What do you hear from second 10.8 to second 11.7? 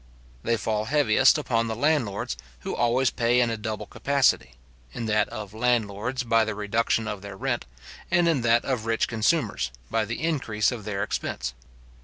their expense.